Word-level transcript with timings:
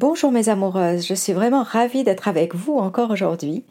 Bonjour 0.00 0.30
mes 0.30 0.48
amoureuses, 0.48 1.04
je 1.08 1.14
suis 1.14 1.32
vraiment 1.32 1.64
ravie 1.64 2.04
d'être 2.04 2.28
avec 2.28 2.54
vous 2.54 2.76
encore 2.76 3.10
aujourd'hui. 3.10 3.64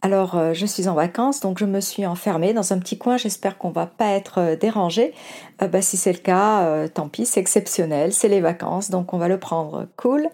Alors 0.00 0.36
euh, 0.36 0.52
je 0.54 0.64
suis 0.64 0.86
en 0.86 0.94
vacances 0.94 1.40
donc 1.40 1.58
je 1.58 1.64
me 1.64 1.80
suis 1.80 2.06
enfermée 2.06 2.52
dans 2.52 2.72
un 2.72 2.78
petit 2.78 2.98
coin, 2.98 3.16
j'espère 3.16 3.58
qu'on 3.58 3.72
va 3.72 3.86
pas 3.86 4.10
être 4.10 4.38
euh, 4.38 4.54
dérangé. 4.54 5.12
Euh, 5.60 5.66
bah, 5.66 5.82
si 5.82 5.96
c'est 5.96 6.12
le 6.12 6.20
cas, 6.20 6.86
tant 6.90 7.08
pis, 7.08 7.26
c'est 7.26 7.40
exceptionnel, 7.40 8.12
c'est 8.12 8.28
les 8.28 8.40
vacances 8.40 8.90
donc 8.90 9.12
on 9.12 9.18
va 9.18 9.26
le 9.26 9.40
prendre 9.40 9.88
cool. 9.96 10.28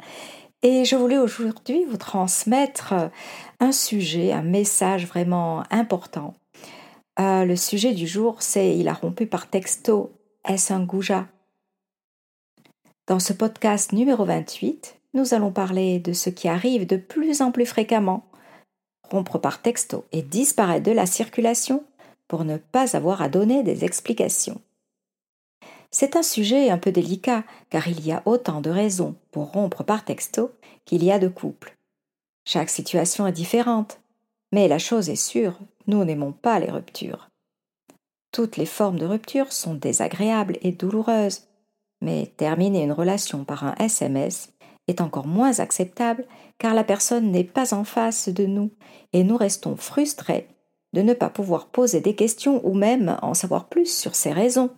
Et 0.63 0.85
je 0.85 0.97
voulais 0.97 1.17
aujourd'hui 1.17 1.83
vous 1.87 1.97
transmettre 1.97 2.93
un 3.59 3.73
sujet, 3.73 4.33
un 4.33 4.43
message 4.43 5.07
vraiment 5.07 5.63
important. 5.71 6.35
le 7.19 7.55
sujet 7.57 7.95
du 7.95 8.07
jour 8.07 8.37
c'est 8.41 8.77
il 8.77 8.87
a 8.87 8.93
rompu 8.93 9.27
par 9.27 9.49
texto, 9.49 10.13
est-ce 10.47 10.75
un 10.75 10.85
goujat 10.85 11.25
Dans 13.07 13.19
ce 13.19 13.33
podcast 13.33 13.95
numéro 13.95 14.27
28, 14.27 14.98
nous 15.15 15.35
allons 15.35 15.51
parler 15.51 15.99
de 15.99 16.13
ce 16.13 16.31
qui 16.31 16.49
arrive 16.49 16.87
de 16.87 16.97
plus 16.97 17.41
en 17.41 17.51
plus 17.51 17.67
fréquemment, 17.67 18.25
rompre 19.11 19.39
par 19.39 19.63
texto 19.63 20.05
et 20.13 20.23
disparaître 20.23 20.85
de 20.85 20.93
la 20.93 21.07
circulation 21.07 21.85
pour 22.29 22.45
ne 22.45 22.59
pas 22.59 22.97
avoir 22.97 23.23
à 23.23 23.29
donner 23.29 23.63
des 23.63 23.85
explications. 23.85 24.61
C'est 25.91 26.17
un 26.17 26.23
sujet 26.23 26.69
un 26.69 26.79
peu 26.79 26.93
délicat 26.93 27.45
car 27.71 27.89
il 27.89 28.05
y 28.07 28.13
a 28.13 28.23
autant 28.27 28.61
de 28.61 28.71
raisons 28.71 29.17
pour 29.31 29.53
rompre 29.53 29.83
par 29.83 30.05
texto 30.05 30.53
qu'il 30.85 31.03
y 31.03 31.11
a 31.11 31.19
de 31.19 31.29
couples. 31.29 31.75
Chaque 32.45 32.71
situation 32.71 33.27
est 33.27 33.33
différente, 33.33 34.01
mais 34.53 34.69
la 34.69 34.79
chose 34.79 35.09
est 35.09 35.17
sûre, 35.17 35.59
nous 35.87 36.05
n'aimons 36.05 36.33
pas 36.33 36.59
les 36.59 36.71
ruptures. 36.71 37.29
Toutes 38.33 38.57
les 38.59 38.67
formes 38.67 38.99
de 38.99 39.07
rupture 39.07 39.53
sont 39.53 39.75
désagréables 39.75 40.59
et 40.61 40.73
douloureuses, 40.73 41.45
mais 42.03 42.31
terminer 42.37 42.83
une 42.83 42.93
relation 42.93 43.45
par 43.45 43.65
un 43.65 43.75
SMS 43.77 44.53
est 44.89 45.01
encore 45.01 45.27
moins 45.27 45.61
acceptable 45.61 46.25
car 46.59 46.75
la 46.75 46.85
personne 46.85 47.31
n'est 47.31 47.45
pas 47.45 47.75
en 47.75 47.85
face 47.85 48.29
de 48.29 48.47
nous 48.47 48.71
et 49.13 49.23
nous 49.23 49.37
restons 49.37 49.77
frustrés 49.77 50.49
de 50.95 51.03
ne 51.03 51.13
pas 51.13 51.29
pouvoir 51.29 51.67
poser 51.67 52.01
des 52.01 52.15
questions 52.15 52.67
ou 52.67 52.75
même 52.75 53.17
en 53.23 53.35
savoir 53.35 53.69
plus 53.69 53.95
sur 53.95 54.15
ses 54.15 54.33
raisons. 54.33 54.71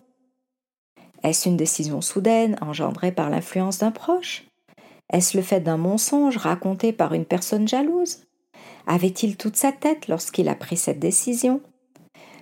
Est-ce 1.23 1.47
une 1.47 1.57
décision 1.57 2.01
soudaine 2.01 2.57
engendrée 2.61 3.11
par 3.11 3.29
l'influence 3.29 3.79
d'un 3.79 3.91
proche? 3.91 4.45
Est-ce 5.11 5.37
le 5.37 5.43
fait 5.43 5.59
d'un 5.59 5.77
mensonge 5.77 6.37
raconté 6.37 6.93
par 6.93 7.13
une 7.13 7.25
personne 7.25 7.67
jalouse? 7.67 8.19
Avait-il 8.87 9.37
toute 9.37 9.55
sa 9.55 9.71
tête 9.71 10.07
lorsqu'il 10.07 10.49
a 10.49 10.55
pris 10.55 10.77
cette 10.77 10.99
décision? 10.99 11.61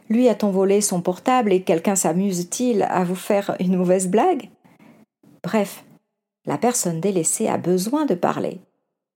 Lui 0.09 0.29
a-t-on 0.29 0.49
volé 0.49 0.81
son 0.81 1.01
portable 1.01 1.53
et 1.53 1.61
quelqu'un 1.61 1.95
s'amuse-t-il 1.95 2.83
à 2.83 3.03
vous 3.03 3.15
faire 3.15 3.55
une 3.59 3.77
mauvaise 3.77 4.07
blague? 4.07 4.49
Bref, 5.43 5.83
la 6.49 6.57
personne 6.57 6.99
délaissée 6.99 7.47
a 7.47 7.59
besoin 7.59 8.07
de 8.07 8.15
parler. 8.15 8.59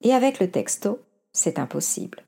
Et 0.02 0.14
avec 0.14 0.40
le 0.40 0.52
texto, 0.52 1.00
c'est 1.32 1.58
impossible. 1.58 2.28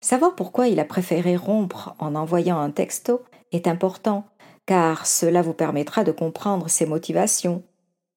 Savoir 0.00 0.34
pourquoi 0.34 0.68
il 0.68 0.80
a 0.80 0.86
préféré 0.86 1.36
rompre 1.36 1.94
en 1.98 2.14
envoyant 2.14 2.58
un 2.58 2.70
texto 2.70 3.22
est 3.52 3.66
important, 3.66 4.24
car 4.64 5.06
cela 5.06 5.42
vous 5.42 5.52
permettra 5.52 6.04
de 6.04 6.10
comprendre 6.10 6.70
ses 6.70 6.86
motivations, 6.86 7.62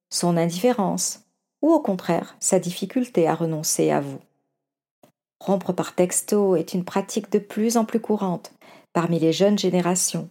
son 0.09 0.38
indifférence, 0.38 1.25
ou 1.61 1.73
au 1.73 1.81
contraire 1.81 2.38
sa 2.39 2.57
difficulté 2.57 3.28
à 3.28 3.35
renoncer 3.35 3.91
à 3.91 4.00
vous. 4.00 4.22
Rompre 5.41 5.73
par 5.73 5.94
texto 5.94 6.55
est 6.55 6.73
une 6.73 6.85
pratique 6.85 7.30
de 7.33 7.39
plus 7.39 7.75
en 7.75 7.83
plus 7.83 8.00
courante 8.00 8.53
parmi 8.94 9.19
les 9.19 9.33
jeunes 9.33 9.59
générations. 9.59 10.30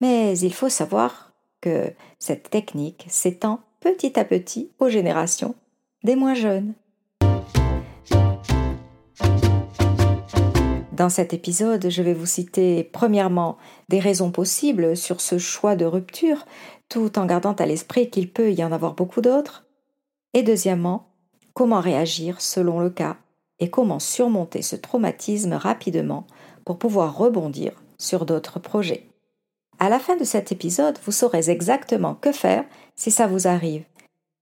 Mais 0.00 0.38
il 0.38 0.54
faut 0.54 0.70
savoir 0.70 1.34
que 1.60 1.92
cette 2.18 2.48
technique 2.48 3.04
s'étend 3.10 3.60
petit 3.80 4.18
à 4.18 4.24
petit 4.24 4.70
aux 4.78 4.88
générations 4.88 5.54
des 6.04 6.16
moins 6.16 6.34
jeunes. 6.34 6.74
Dans 10.92 11.08
cet 11.08 11.32
épisode, 11.32 11.88
je 11.88 12.02
vais 12.02 12.12
vous 12.12 12.26
citer 12.26 12.84
premièrement 12.84 13.56
des 13.88 14.00
raisons 14.00 14.30
possibles 14.30 14.96
sur 14.98 15.22
ce 15.22 15.38
choix 15.38 15.74
de 15.74 15.86
rupture, 15.86 16.44
tout 16.90 17.18
en 17.18 17.24
gardant 17.24 17.54
à 17.54 17.64
l'esprit 17.64 18.10
qu'il 18.10 18.30
peut 18.30 18.52
y 18.52 18.62
en 18.62 18.70
avoir 18.70 18.94
beaucoup 18.94 19.22
d'autres, 19.22 19.64
et 20.34 20.42
deuxièmement, 20.42 21.08
comment 21.54 21.80
réagir 21.80 22.40
selon 22.40 22.80
le 22.80 22.90
cas 22.90 23.16
et 23.60 23.70
comment 23.70 23.98
surmonter 23.98 24.62
ce 24.62 24.76
traumatisme 24.76 25.54
rapidement 25.54 26.26
pour 26.64 26.78
pouvoir 26.78 27.16
rebondir 27.16 27.72
sur 27.98 28.26
d'autres 28.26 28.58
projets. 28.58 29.09
À 29.82 29.88
la 29.88 29.98
fin 29.98 30.14
de 30.16 30.24
cet 30.24 30.52
épisode, 30.52 30.98
vous 31.06 31.10
saurez 31.10 31.48
exactement 31.48 32.14
que 32.14 32.32
faire 32.32 32.64
si 32.96 33.10
ça 33.10 33.26
vous 33.26 33.48
arrive. 33.48 33.82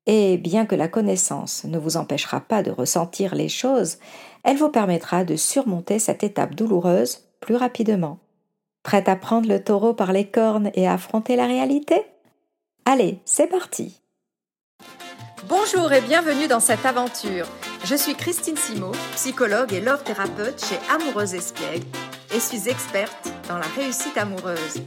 Et 0.07 0.37
bien 0.37 0.67
que 0.67 0.75
la 0.75 0.89
connaissance 0.89 1.63
ne 1.63 1.79
vous 1.79 1.97
empêchera 1.97 2.41
pas 2.41 2.65
de 2.65 2.73
ressentir 2.73 3.37
les 3.37 3.49
choses, 3.49 3.99
elle 4.43 4.57
vous 4.57 4.69
permettra 4.69 5.25
de 5.25 5.37
surmonter 5.37 6.01
cette 6.01 6.25
étape 6.25 6.57
douloureuse 6.57 7.29
plus 7.41 7.55
rapidement. 7.55 8.19
Prête 8.83 9.09
à 9.09 9.15
prendre 9.15 9.49
le 9.49 9.63
taureau 9.63 9.95
par 9.95 10.13
les 10.13 10.27
cornes 10.27 10.73
et 10.75 10.89
à 10.89 10.95
affronter 10.95 11.37
la 11.37 11.47
réalité? 11.47 12.03
Allez, 12.85 13.21
c'est 13.25 13.47
parti 13.47 14.01
Bonjour 15.49 15.93
et 15.93 16.01
bienvenue 16.01 16.49
dans 16.49 16.59
cette 16.59 16.85
aventure. 16.85 17.47
Je 17.85 17.95
suis 17.95 18.17
Christine 18.17 18.57
Simo, 18.57 18.91
psychologue 19.15 19.73
et 19.73 19.81
love 19.81 20.03
thérapeute 20.03 20.65
chez 20.65 20.79
Amoureuse 20.93 21.35
Espiègle 21.35 21.87
et 22.35 22.41
suis 22.41 22.69
experte 22.69 23.31
dans 23.49 23.59
la 23.59 23.67
réussite 23.77 24.19
amoureuse. 24.19 24.83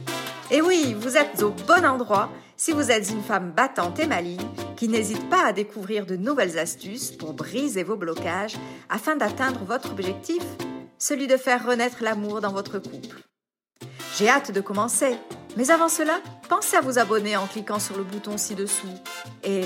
Et 0.52 0.60
oui, 0.60 0.92
vous 0.92 1.16
êtes 1.16 1.42
au 1.42 1.48
bon 1.48 1.82
endroit 1.86 2.28
si 2.58 2.72
vous 2.72 2.90
êtes 2.90 3.08
une 3.08 3.22
femme 3.22 3.52
battante 3.52 3.98
et 3.98 4.06
maligne 4.06 4.46
qui 4.76 4.86
n'hésite 4.86 5.30
pas 5.30 5.46
à 5.46 5.52
découvrir 5.54 6.04
de 6.04 6.14
nouvelles 6.14 6.58
astuces 6.58 7.10
pour 7.10 7.32
briser 7.32 7.82
vos 7.82 7.96
blocages 7.96 8.56
afin 8.90 9.16
d'atteindre 9.16 9.64
votre 9.64 9.92
objectif, 9.92 10.42
celui 10.98 11.26
de 11.26 11.38
faire 11.38 11.66
renaître 11.66 12.02
l'amour 12.02 12.42
dans 12.42 12.52
votre 12.52 12.78
couple. 12.78 13.22
J'ai 14.18 14.28
hâte 14.28 14.52
de 14.52 14.60
commencer, 14.60 15.16
mais 15.56 15.70
avant 15.70 15.88
cela, 15.88 16.20
pensez 16.50 16.76
à 16.76 16.82
vous 16.82 16.98
abonner 16.98 17.34
en 17.34 17.46
cliquant 17.46 17.78
sur 17.78 17.96
le 17.96 18.04
bouton 18.04 18.36
ci-dessous 18.36 18.92
et 19.42 19.62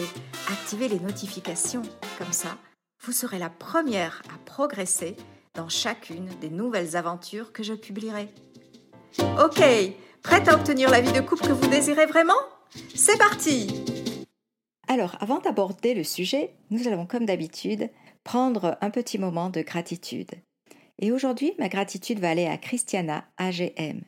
activez 0.48 0.86
les 0.86 1.00
notifications. 1.00 1.82
Comme 2.16 2.32
ça, 2.32 2.58
vous 3.02 3.10
serez 3.10 3.40
la 3.40 3.50
première 3.50 4.22
à 4.32 4.38
progresser 4.44 5.16
dans 5.54 5.68
chacune 5.68 6.28
des 6.40 6.50
nouvelles 6.50 6.96
aventures 6.96 7.52
que 7.52 7.64
je 7.64 7.74
publierai. 7.74 8.28
Ok, 9.42 9.64
Prête 10.26 10.48
à 10.48 10.56
obtenir 10.56 10.90
la 10.90 11.00
vie 11.00 11.12
de 11.12 11.20
couple 11.20 11.46
que 11.46 11.52
vous 11.52 11.68
désirez 11.68 12.04
vraiment? 12.04 12.34
C'est 12.96 13.16
parti 13.16 13.68
Alors, 14.88 15.16
avant 15.20 15.38
d'aborder 15.38 15.94
le 15.94 16.02
sujet, 16.02 16.52
nous 16.70 16.88
allons 16.88 17.06
comme 17.06 17.26
d'habitude 17.26 17.90
prendre 18.24 18.76
un 18.80 18.90
petit 18.90 19.18
moment 19.18 19.50
de 19.50 19.62
gratitude. 19.62 20.32
Et 20.98 21.12
aujourd'hui, 21.12 21.52
ma 21.60 21.68
gratitude 21.68 22.18
va 22.18 22.30
aller 22.30 22.46
à 22.46 22.56
Christiana 22.56 23.24
AGM, 23.36 24.00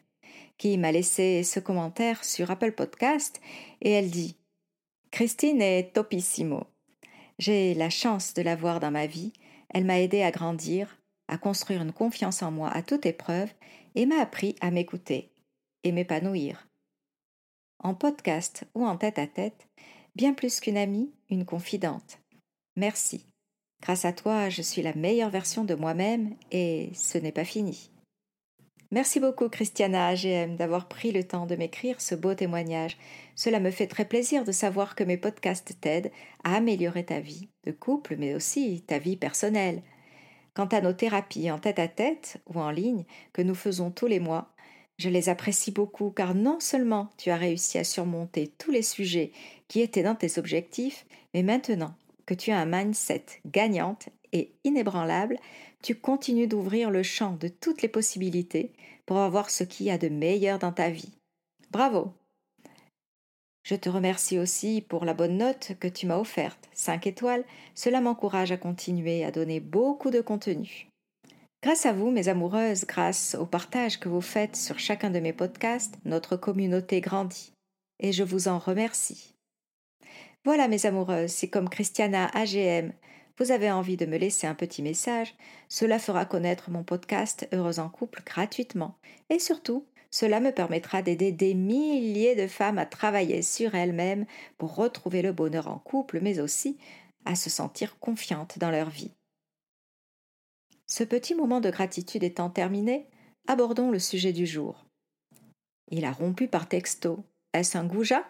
qui 0.59 0.77
m'a 0.77 0.91
laissé 0.91 1.45
ce 1.45 1.61
commentaire 1.61 2.25
sur 2.25 2.51
Apple 2.51 2.73
Podcast 2.73 3.41
et 3.81 3.93
elle 3.93 4.11
dit 4.11 4.37
Christine 5.13 5.63
est 5.63 5.93
topissimo. 5.95 6.65
J'ai 7.39 7.75
la 7.75 7.91
chance 7.91 8.35
de 8.35 8.43
la 8.43 8.57
voir 8.57 8.81
dans 8.81 8.91
ma 8.91 9.07
vie. 9.07 9.33
Elle 9.69 9.85
m'a 9.85 10.01
aidé 10.01 10.23
à 10.23 10.33
grandir, 10.33 10.99
à 11.29 11.39
construire 11.39 11.81
une 11.81 11.93
confiance 11.93 12.43
en 12.43 12.51
moi 12.51 12.71
à 12.71 12.83
toute 12.83 13.07
épreuve 13.07 13.51
et 13.95 14.05
m'a 14.05 14.21
appris 14.21 14.57
à 14.61 14.73
m'écouter 14.73 15.31
m'épanouir. 15.93 16.69
En 17.81 17.95
podcast 17.95 18.65
ou 18.75 18.85
en 18.85 18.97
tête 18.97 19.19
à 19.19 19.27
tête, 19.27 19.69
bien 20.15 20.35
plus 20.35 20.61
qu'une 20.61 20.77
amie, 20.77 21.13
une 21.31 21.45
confidente. 21.45 22.19
Merci. 22.77 23.27
Grâce 23.81 24.05
à 24.05 24.13
toi, 24.13 24.49
je 24.49 24.63
suis 24.63 24.83
la 24.83 24.95
meilleure 24.95 25.31
version 25.31 25.65
de 25.65 25.75
moi-même 25.75 26.35
et 26.51 26.91
ce 26.95 27.19
n'est 27.19 27.33
pas 27.33 27.45
fini. 27.45 27.91
Merci 28.91 29.21
beaucoup 29.21 29.51
Christiana 29.51 30.09
AGM 30.09 30.57
d'avoir 30.57 30.89
pris 30.89 31.13
le 31.13 31.23
temps 31.23 31.45
de 31.45 31.57
m'écrire 31.57 32.01
ce 32.01 32.15
beau 32.15 32.35
témoignage. 32.35 32.97
Cela 33.35 33.61
me 33.61 33.71
fait 33.71 33.87
très 33.87 34.07
plaisir 34.07 34.45
de 34.45 34.53
savoir 34.53 34.95
que 34.95 35.05
mes 35.05 35.19
podcasts 35.19 35.79
t'aident 35.79 36.11
à 36.43 36.57
améliorer 36.57 37.05
ta 37.05 37.21
vie 37.21 37.49
de 37.65 37.73
couple 37.73 38.17
mais 38.17 38.35
aussi 38.35 38.83
ta 38.87 38.99
vie 38.99 39.17
personnelle. 39.17 39.83
Quant 40.55 40.67
à 40.67 40.81
nos 40.81 40.95
thérapies 40.95 41.51
en 41.51 41.59
tête 41.59 41.79
à 41.79 41.87
tête 41.87 42.39
ou 42.47 42.59
en 42.59 42.71
ligne 42.71 43.05
que 43.35 43.43
nous 43.43 43.55
faisons 43.55 43.91
tous 43.91 44.07
les 44.07 44.21
mois, 44.21 44.55
je 44.99 45.09
les 45.09 45.29
apprécie 45.29 45.71
beaucoup 45.71 46.11
car 46.11 46.35
non 46.35 46.59
seulement 46.61 47.09
tu 47.17 47.31
as 47.31 47.37
réussi 47.37 47.79
à 47.79 47.85
surmonter 47.85 48.53
tous 48.59 48.71
les 48.71 48.83
sujets 48.83 49.33
qui 49.69 49.81
étaient 49.81 50.03
dans 50.03 50.17
tes 50.17 50.39
objectifs, 50.39 51.07
mais 51.35 51.43
maintenant 51.43 51.95
que 52.27 52.35
tu 52.35 52.51
as 52.51 52.59
un 52.59 52.67
mindset 52.67 53.25
gagnante 53.47 54.09
et 54.33 54.53
inébranlable, 54.65 55.39
tu 55.83 55.95
continues 55.95 56.49
d'ouvrir 56.49 56.91
le 56.91 57.03
champ 57.03 57.37
de 57.37 57.49
toutes 57.49 57.81
les 57.83 57.89
possibilités 57.89 58.73
pour 59.07 59.19
avoir 59.19 59.51
ce 59.51 59.65
qu'il 59.65 59.87
y 59.87 59.91
a 59.91 59.99
de 59.99 60.09
meilleur 60.09 60.59
dans 60.59 60.73
ta 60.73 60.91
vie. 60.91 61.13
Bravo 61.71 62.13
Je 63.63 63.77
te 63.77 63.89
remercie 63.89 64.39
aussi 64.39 64.83
pour 64.83 65.05
la 65.05 65.15
bonne 65.15 65.39
note 65.39 65.73
que 65.79 65.89
tu 65.89 66.07
m'as 66.07 66.19
offerte, 66.19 66.69
5 66.75 67.07
étoiles, 67.07 67.45
cela 67.75 68.01
m'encourage 68.01 68.53
à 68.53 68.57
continuer 68.57 69.25
à 69.25 69.31
donner 69.31 69.61
beaucoup 69.61 70.11
de 70.11 70.21
contenu. 70.21 70.89
Grâce 71.61 71.87
à 71.87 71.93
vous, 71.93 72.13
mes 72.13 72.29
amoureuses, 72.29 72.85
grâce 72.87 73.35
au 73.35 73.45
partage 73.45 73.99
que 73.99 74.09
vous 74.09 74.21
faites 74.21 74.55
sur 74.55 74.79
chacun 74.79 75.11
de 75.11 75.19
mes 75.19 75.33
podcasts, 75.33 75.97
notre 76.05 76.37
communauté 76.37 77.01
grandit. 77.01 77.53
Et 77.99 78.13
je 78.13 78.23
vous 78.23 78.47
en 78.47 78.61
remercie. 78.61 79.35
Voilà, 80.45 80.69
mes 80.69 80.87
amoureuses, 80.87 81.33
si 81.33 81.51
comme 81.51 81.69
Christiana 81.69 82.27
AGM, 82.27 82.93
vous 83.39 83.51
avez 83.51 83.73
envie 83.73 83.97
de 83.97 84.07
me 84.07 84.19
laisser 84.19 84.47
un 84.47 84.55
petit 84.55 84.83
message, 84.83 85.35
cela 85.69 85.99
fera 85.99 86.25
connaître 86.25 86.71
mon 86.71 86.85
podcast 86.85 87.49
Heureuse 87.53 87.81
en 87.81 87.89
couple 87.89 88.23
gratuitement. 88.25 88.97
Et 89.29 89.41
surtout, 89.41 89.85
cela 90.13 90.39
me 90.39 90.53
permettra 90.53 91.03
d'aider 91.03 91.33
des 91.33 91.55
milliers 91.55 92.37
de 92.37 92.47
femmes 92.47 92.79
à 92.79 92.87
travailler 92.87 93.43
sur 93.43 93.75
elles-mêmes 93.75 94.27
pour 94.59 94.77
retrouver 94.77 95.23
le 95.23 95.33
bonheur 95.33 95.67
en 95.67 95.79
couple, 95.79 96.21
mais 96.23 96.39
aussi 96.39 96.79
à 97.25 97.35
se 97.35 97.51
sentir 97.51 97.99
confiantes 97.99 98.61
dans 98.61 98.71
leur 98.71 98.91
vie. 98.91 99.11
Ce 100.91 101.05
petit 101.05 101.35
moment 101.35 101.61
de 101.61 101.71
gratitude 101.71 102.25
étant 102.25 102.49
terminé, 102.49 103.07
abordons 103.47 103.91
le 103.91 103.99
sujet 103.99 104.33
du 104.33 104.47
jour. 104.47 104.87
Il 105.91 106.07
a 106.07 106.13
rompu 106.13 106.49
par 106.49 106.67
texto. 106.67 107.21
Est-ce 107.53 107.77
un 107.77 107.85
goujat? 107.85 108.25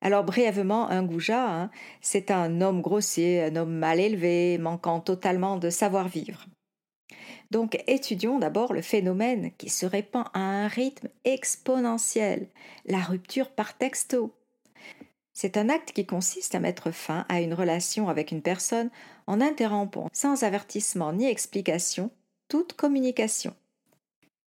Alors 0.00 0.22
brièvement, 0.22 0.88
un 0.88 1.02
goujat, 1.02 1.50
hein, 1.50 1.70
c'est 2.00 2.30
un 2.30 2.60
homme 2.60 2.82
grossier, 2.82 3.42
un 3.42 3.56
homme 3.56 3.74
mal 3.74 3.98
élevé, 3.98 4.58
manquant 4.58 5.00
totalement 5.00 5.56
de 5.56 5.70
savoir-vivre. 5.70 6.46
Donc 7.50 7.82
étudions 7.88 8.38
d'abord 8.38 8.72
le 8.72 8.82
phénomène 8.82 9.50
qui 9.58 9.68
se 9.68 9.84
répand 9.84 10.26
à 10.34 10.40
un 10.40 10.68
rythme 10.68 11.08
exponentiel, 11.24 12.46
la 12.86 13.00
rupture 13.00 13.50
par 13.50 13.76
texto. 13.76 14.32
C'est 15.40 15.56
un 15.56 15.68
acte 15.68 15.92
qui 15.92 16.04
consiste 16.04 16.56
à 16.56 16.58
mettre 16.58 16.90
fin 16.90 17.24
à 17.28 17.40
une 17.40 17.54
relation 17.54 18.08
avec 18.08 18.32
une 18.32 18.42
personne 18.42 18.90
en 19.28 19.40
interrompant 19.40 20.08
sans 20.12 20.42
avertissement 20.42 21.12
ni 21.12 21.26
explication 21.28 22.10
toute 22.48 22.72
communication. 22.72 23.54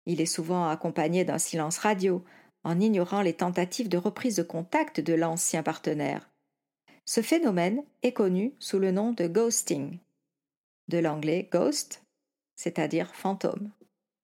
Il 0.06 0.20
est 0.20 0.26
souvent 0.26 0.68
accompagné 0.68 1.24
d'un 1.24 1.38
silence 1.38 1.78
radio, 1.78 2.26
en 2.66 2.78
ignorant 2.82 3.22
les 3.22 3.32
tentatives 3.32 3.88
de 3.88 3.98
reprise 3.98 4.36
de 4.36 4.44
contact 4.44 5.00
de 5.00 5.14
l'ancien 5.14 5.64
partenaire. 5.64 6.30
Ce 7.06 7.22
phénomène 7.22 7.86
est 8.04 8.12
connu 8.12 8.54
sous 8.60 8.78
le 8.78 8.92
nom 8.92 9.14
de 9.14 9.28
ghosting. 9.28 9.98
De 10.90 10.98
l'anglais 10.98 11.48
ghost, 11.50 12.04
c'est-à-dire 12.58 13.16
fantôme. 13.16 13.72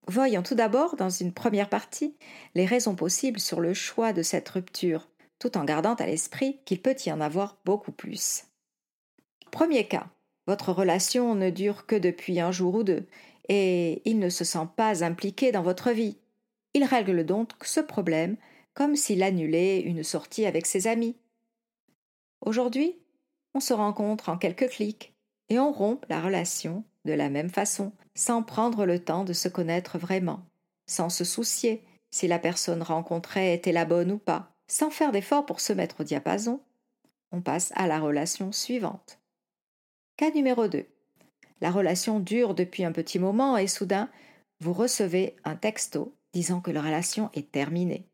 Voyons 0.06 0.42
tout 0.42 0.54
d'abord, 0.54 0.96
dans 0.96 1.08
une 1.08 1.32
première 1.32 1.70
partie, 1.70 2.14
les 2.54 2.66
raisons 2.66 2.94
possibles 2.94 3.40
sur 3.40 3.60
le 3.60 3.72
choix 3.72 4.12
de 4.12 4.20
cette 4.20 4.50
rupture, 4.50 5.08
tout 5.38 5.56
en 5.56 5.64
gardant 5.64 5.94
à 5.94 6.06
l'esprit 6.06 6.60
qu'il 6.64 6.80
peut 6.80 6.96
y 7.04 7.12
en 7.12 7.20
avoir 7.20 7.58
beaucoup 7.64 7.92
plus. 7.92 8.44
Premier 9.50 9.86
cas. 9.86 10.08
Votre 10.46 10.72
relation 10.72 11.34
ne 11.34 11.50
dure 11.50 11.84
que 11.86 11.96
depuis 11.96 12.40
un 12.40 12.52
jour 12.52 12.74
ou 12.74 12.82
deux, 12.82 13.06
et 13.48 14.02
il 14.04 14.18
ne 14.18 14.30
se 14.30 14.44
sent 14.44 14.66
pas 14.76 15.04
impliqué 15.04 15.52
dans 15.52 15.62
votre 15.62 15.90
vie. 15.90 16.16
Il 16.74 16.84
règle 16.84 17.24
donc 17.24 17.50
ce 17.62 17.80
problème 17.80 18.36
comme 18.74 18.94
s'il 18.94 19.22
annulait 19.22 19.80
une 19.80 20.04
sortie 20.04 20.46
avec 20.46 20.64
ses 20.64 20.86
amis. 20.86 21.16
Aujourd'hui, 22.40 22.96
on 23.54 23.60
se 23.60 23.74
rencontre 23.74 24.28
en 24.28 24.38
quelques 24.38 24.68
clics 24.68 25.12
et 25.48 25.58
on 25.58 25.72
rompt 25.72 26.04
la 26.08 26.20
relation 26.20 26.84
de 27.04 27.12
la 27.12 27.28
même 27.28 27.50
façon, 27.50 27.92
sans 28.14 28.42
prendre 28.42 28.86
le 28.86 29.02
temps 29.02 29.24
de 29.24 29.32
se 29.32 29.48
connaître 29.48 29.98
vraiment, 29.98 30.40
sans 30.86 31.08
se 31.08 31.24
soucier 31.24 31.82
si 32.10 32.28
la 32.28 32.38
personne 32.38 32.82
rencontrée 32.82 33.52
était 33.52 33.72
la 33.72 33.84
bonne 33.84 34.12
ou 34.12 34.18
pas, 34.18 34.57
sans 34.68 34.90
faire 34.90 35.12
d'effort 35.12 35.46
pour 35.46 35.60
se 35.60 35.72
mettre 35.72 36.02
au 36.02 36.04
diapason. 36.04 36.60
On 37.32 37.40
passe 37.40 37.72
à 37.74 37.86
la 37.86 37.98
relation 37.98 38.52
suivante. 38.52 39.18
Cas 40.16 40.30
numéro 40.30 40.68
2. 40.68 40.86
La 41.60 41.70
relation 41.70 42.20
dure 42.20 42.54
depuis 42.54 42.84
un 42.84 42.92
petit 42.92 43.18
moment 43.18 43.56
et 43.56 43.66
soudain, 43.66 44.08
vous 44.60 44.72
recevez 44.72 45.34
un 45.44 45.56
texto 45.56 46.14
disant 46.32 46.60
que 46.60 46.70
la 46.70 46.82
relation 46.82 47.30
est 47.34 47.50
terminée. 47.50 48.06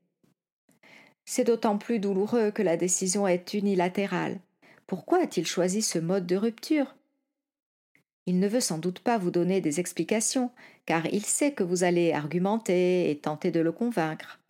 C'est 1.24 1.44
d'autant 1.44 1.78
plus 1.78 1.98
douloureux 1.98 2.50
que 2.50 2.62
la 2.62 2.76
décision 2.76 3.26
est 3.26 3.54
unilatérale. 3.54 4.38
Pourquoi 4.86 5.22
a-t-il 5.22 5.46
choisi 5.46 5.82
ce 5.82 5.98
mode 5.98 6.26
de 6.26 6.36
rupture? 6.36 6.94
Il 8.26 8.38
ne 8.38 8.48
veut 8.48 8.60
sans 8.60 8.78
doute 8.78 9.00
pas 9.00 9.18
vous 9.18 9.30
donner 9.30 9.60
des 9.60 9.80
explications, 9.80 10.50
car 10.86 11.06
il 11.06 11.24
sait 11.24 11.52
que 11.52 11.64
vous 11.64 11.84
allez 11.84 12.12
argumenter 12.12 13.10
et 13.10 13.18
tenter 13.18 13.50
de 13.50 13.60
le 13.60 13.72
convaincre. 13.72 14.40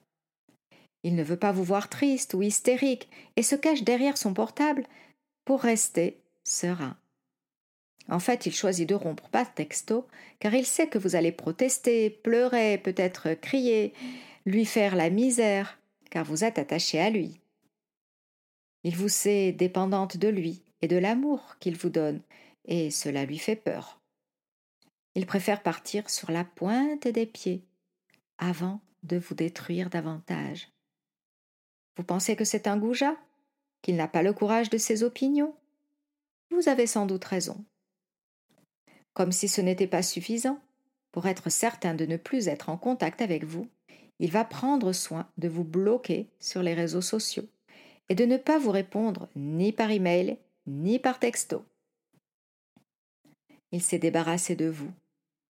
Il 1.05 1.15
ne 1.15 1.23
veut 1.23 1.37
pas 1.37 1.53
vous 1.53 1.62
voir 1.62 1.89
triste 1.89 2.35
ou 2.35 2.43
hystérique 2.43 3.09
et 3.37 3.43
se 3.43 3.55
cache 3.55 3.85
derrière 3.85 4.17
son 4.17 4.35
portable 4.35 4.85
pour 5.45 5.61
rester 5.61 6.19
serein. 6.43 6.97
En 8.09 8.19
fait, 8.19 8.47
il 8.47 8.55
choisit 8.55 8.89
de 8.89 8.95
rompre 8.95 9.29
par 9.29 9.55
texto, 9.55 10.06
car 10.39 10.55
il 10.55 10.67
sait 10.67 10.89
que 10.89 10.99
vous 10.99 11.15
allez 11.15 11.33
protester, 11.33 12.11
pleurer, 12.11 12.79
peut-être 12.79 13.35
crier, 13.35 13.95
lui 14.45 14.65
faire 14.65 14.97
la 14.97 15.11
misère, 15.11 15.79
car 16.11 16.25
vous 16.25 16.45
êtes 16.45 16.59
attaché 16.59 17.01
à 17.01 17.11
lui. 17.11 17.41
Il 18.83 18.97
vous 18.97 19.09
sait 19.09 19.53
dépendante 19.53 20.17
de 20.17 20.29
lui 20.29 20.62
et 20.83 20.89
de 20.89 20.97
l'amour 20.97 21.56
qu'il 21.61 21.77
vous 21.77 21.89
donne, 21.89 22.21
et 22.67 22.91
cela 22.91 23.25
lui 23.25 23.39
fait 23.39 23.56
peur. 23.56 24.01
Il 25.15 25.27
préfère 25.27 25.62
partir 25.62 26.11
sur 26.11 26.31
la 26.31 26.45
pointe 26.45 27.09
des 27.09 27.27
pieds 27.27 27.62
avant 28.37 28.81
de 29.03 29.17
vous 29.17 29.35
détruire 29.35 29.89
davantage. 29.89 30.74
Vous 31.96 32.05
pensez 32.05 32.37
que 32.37 32.44
c'est 32.44 32.67
un 32.67 32.76
goujat? 32.76 33.17
Qu'il 33.82 33.96
n'a 33.96 34.08
pas 34.08 34.23
le 34.23 34.32
courage 34.32 34.70
de 34.70 34.79
ses 34.79 35.02
opinions? 35.02 35.55
Vous 36.50 36.69
avez 36.69 36.87
sans 36.87 37.06
doute 37.06 37.25
raison. 37.25 37.64
Comme 39.12 39.32
si 39.32 39.49
ce 39.49 39.61
n'était 39.61 39.87
pas 39.87 40.02
suffisant, 40.02 40.61
pour 41.12 41.26
être 41.26 41.50
certain 41.50 41.94
de 41.94 42.06
ne 42.06 42.17
plus 42.17 42.49
être 42.49 42.69
en 42.69 42.76
contact 42.76 43.23
avec 43.23 43.44
vous, 43.44 43.69
il 44.19 44.31
va 44.31 44.44
prendre 44.44 44.93
soin 44.93 45.29
de 45.38 45.49
vous 45.49 45.64
bloquer 45.64 46.29
sur 46.41 46.62
les 46.62 46.75
réseaux 46.75 47.00
sociaux 47.00 47.46
et 48.08 48.14
de 48.14 48.25
ne 48.25 48.37
pas 48.37 48.58
vous 48.58 48.70
répondre 48.70 49.29
ni 49.37 49.73
par 49.73 49.91
email 49.91 50.38
ni 50.67 50.99
par 50.99 51.19
texto. 51.19 51.64
Il 53.70 53.82
s'est 53.82 53.99
débarrassé 53.99 54.56
de 54.56 54.69
vous 54.69 54.91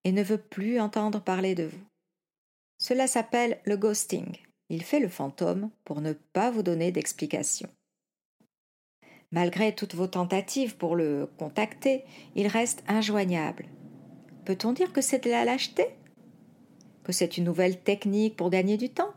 et 0.04 0.12
ne 0.12 0.22
veut 0.22 0.38
plus 0.38 0.80
entendre 0.80 1.20
parler 1.20 1.54
de 1.54 1.64
vous. 1.64 1.84
Cela 2.78 3.06
s'appelle 3.06 3.60
le 3.64 3.76
ghosting. 3.76 4.36
Il 4.70 4.82
fait 4.82 5.00
le 5.00 5.08
fantôme 5.08 5.70
pour 5.84 6.00
ne 6.00 6.12
pas 6.12 6.50
vous 6.50 6.62
donner 6.62 6.90
d'explication. 6.90 7.68
Malgré 9.30 9.74
toutes 9.74 9.94
vos 9.94 10.06
tentatives 10.06 10.76
pour 10.76 10.96
le 10.96 11.28
contacter, 11.38 12.04
il 12.34 12.46
reste 12.46 12.84
injoignable. 12.88 13.66
Peut-on 14.44 14.72
dire 14.72 14.92
que 14.92 15.00
c'est 15.00 15.24
de 15.24 15.30
la 15.30 15.44
lâcheté? 15.44 15.88
Que 17.02 17.12
c'est 17.12 17.36
une 17.36 17.44
nouvelle 17.44 17.80
technique 17.80 18.36
pour 18.36 18.48
gagner 18.48 18.76
du 18.76 18.90
temps? 18.90 19.12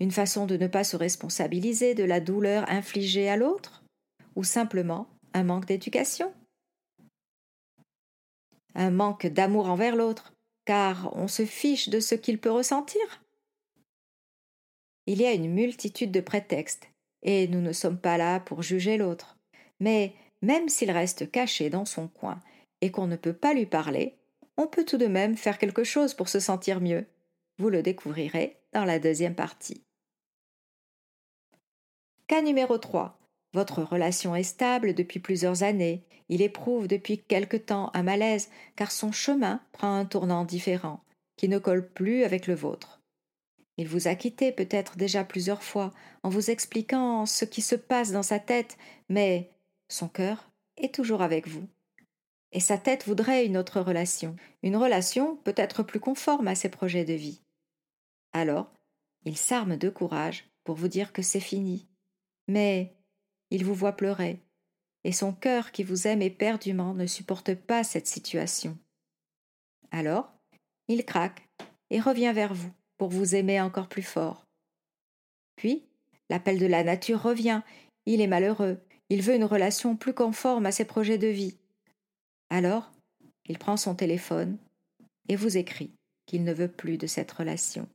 Une 0.00 0.10
façon 0.10 0.46
de 0.46 0.56
ne 0.56 0.66
pas 0.66 0.84
se 0.84 0.96
responsabiliser 0.96 1.94
de 1.94 2.04
la 2.04 2.20
douleur 2.20 2.68
infligée 2.68 3.28
à 3.28 3.36
l'autre? 3.36 3.84
Ou 4.36 4.44
simplement 4.44 5.06
un 5.34 5.44
manque 5.44 5.66
d'éducation? 5.66 6.32
Un 8.74 8.90
manque 8.90 9.26
d'amour 9.26 9.68
envers 9.68 9.96
l'autre, 9.96 10.34
car 10.64 11.14
on 11.16 11.28
se 11.28 11.44
fiche 11.44 11.88
de 11.88 12.00
ce 12.00 12.14
qu'il 12.14 12.38
peut 12.38 12.50
ressentir 12.50 13.21
Il 15.06 15.20
y 15.20 15.26
a 15.26 15.32
une 15.32 15.52
multitude 15.52 16.12
de 16.12 16.20
prétextes 16.20 16.88
et 17.22 17.48
nous 17.48 17.60
ne 17.60 17.72
sommes 17.72 17.98
pas 17.98 18.16
là 18.16 18.40
pour 18.40 18.62
juger 18.62 18.96
l'autre. 18.96 19.36
Mais 19.80 20.14
même 20.42 20.68
s'il 20.68 20.90
reste 20.90 21.30
caché 21.30 21.70
dans 21.70 21.84
son 21.84 22.08
coin 22.08 22.40
et 22.80 22.90
qu'on 22.90 23.06
ne 23.06 23.16
peut 23.16 23.32
pas 23.32 23.54
lui 23.54 23.66
parler, 23.66 24.16
on 24.56 24.66
peut 24.66 24.84
tout 24.84 24.98
de 24.98 25.06
même 25.06 25.36
faire 25.36 25.58
quelque 25.58 25.84
chose 25.84 26.14
pour 26.14 26.28
se 26.28 26.40
sentir 26.40 26.80
mieux. 26.80 27.06
Vous 27.58 27.68
le 27.68 27.82
découvrirez 27.82 28.58
dans 28.72 28.84
la 28.84 28.98
deuxième 28.98 29.34
partie. 29.34 29.82
Cas 32.28 32.42
numéro 32.42 32.78
3. 32.78 33.18
Votre 33.54 33.82
relation 33.82 34.34
est 34.34 34.42
stable 34.42 34.94
depuis 34.94 35.20
plusieurs 35.20 35.62
années. 35.64 36.04
Il 36.28 36.42
éprouve 36.42 36.88
depuis 36.88 37.18
quelque 37.18 37.56
temps 37.56 37.90
un 37.92 38.02
malaise 38.02 38.50
car 38.76 38.90
son 38.90 39.12
chemin 39.12 39.60
prend 39.72 39.94
un 39.94 40.04
tournant 40.04 40.44
différent, 40.44 41.04
qui 41.36 41.48
ne 41.48 41.58
colle 41.58 41.88
plus 41.88 42.24
avec 42.24 42.46
le 42.46 42.54
vôtre. 42.54 43.01
Il 43.78 43.88
vous 43.88 44.06
a 44.06 44.14
quitté 44.14 44.52
peut-être 44.52 44.96
déjà 44.96 45.24
plusieurs 45.24 45.62
fois 45.62 45.92
en 46.22 46.28
vous 46.28 46.50
expliquant 46.50 47.26
ce 47.26 47.44
qui 47.44 47.62
se 47.62 47.74
passe 47.74 48.12
dans 48.12 48.22
sa 48.22 48.38
tête, 48.38 48.76
mais 49.08 49.50
son 49.88 50.08
cœur 50.08 50.50
est 50.76 50.94
toujours 50.94 51.22
avec 51.22 51.48
vous. 51.48 51.66
Et 52.52 52.60
sa 52.60 52.76
tête 52.76 53.06
voudrait 53.06 53.46
une 53.46 53.56
autre 53.56 53.80
relation, 53.80 54.36
une 54.62 54.76
relation 54.76 55.36
peut-être 55.36 55.82
plus 55.82 56.00
conforme 56.00 56.48
à 56.48 56.54
ses 56.54 56.68
projets 56.68 57.06
de 57.06 57.14
vie. 57.14 57.40
Alors, 58.32 58.70
il 59.24 59.38
s'arme 59.38 59.76
de 59.76 59.88
courage 59.88 60.50
pour 60.64 60.76
vous 60.76 60.88
dire 60.88 61.12
que 61.12 61.22
c'est 61.22 61.40
fini. 61.40 61.88
Mais 62.48 62.94
il 63.50 63.64
vous 63.64 63.74
voit 63.74 63.96
pleurer, 63.96 64.40
et 65.04 65.12
son 65.12 65.32
cœur 65.32 65.72
qui 65.72 65.82
vous 65.82 66.06
aime 66.06 66.22
éperdument 66.22 66.92
ne 66.92 67.06
supporte 67.06 67.54
pas 67.54 67.84
cette 67.84 68.06
situation. 68.06 68.76
Alors, 69.90 70.30
il 70.88 71.04
craque 71.04 71.48
et 71.90 72.00
revient 72.00 72.32
vers 72.34 72.52
vous 72.52 72.72
vous 73.08 73.34
aimer 73.34 73.60
encore 73.60 73.88
plus 73.88 74.02
fort. 74.02 74.44
Puis, 75.56 75.84
l'appel 76.30 76.58
de 76.58 76.66
la 76.66 76.84
nature 76.84 77.22
revient, 77.22 77.62
il 78.06 78.20
est 78.20 78.26
malheureux, 78.26 78.78
il 79.10 79.22
veut 79.22 79.34
une 79.34 79.44
relation 79.44 79.96
plus 79.96 80.14
conforme 80.14 80.66
à 80.66 80.72
ses 80.72 80.84
projets 80.84 81.18
de 81.18 81.26
vie. 81.26 81.56
Alors, 82.50 82.90
il 83.46 83.58
prend 83.58 83.76
son 83.76 83.94
téléphone 83.94 84.58
et 85.28 85.36
vous 85.36 85.56
écrit 85.56 85.92
qu'il 86.26 86.44
ne 86.44 86.52
veut 86.52 86.70
plus 86.70 86.98
de 86.98 87.06
cette 87.06 87.32
relation. 87.32 87.88